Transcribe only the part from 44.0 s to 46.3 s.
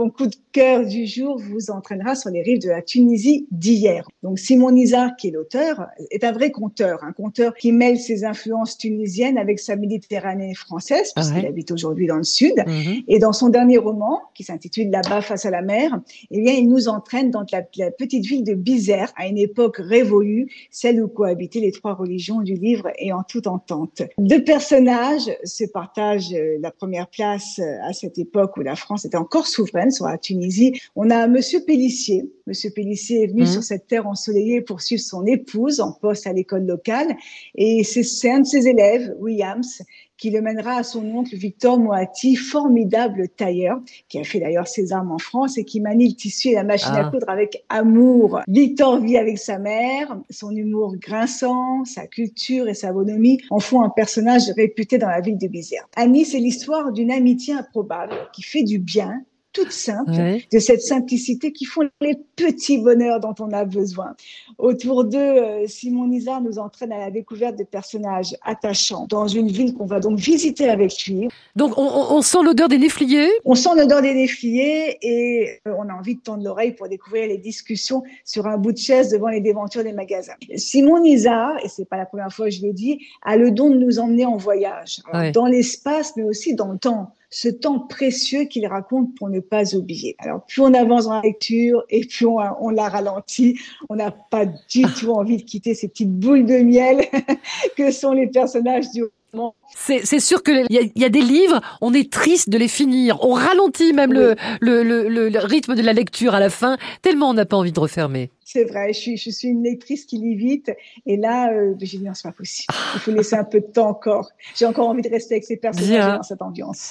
qui a fait d'ailleurs ses armes en France et qui manie le